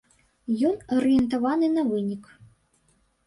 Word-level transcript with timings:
Ён 0.69 0.75
арыентаваны 0.95 1.67
на 1.75 1.83
вынік. 1.91 2.23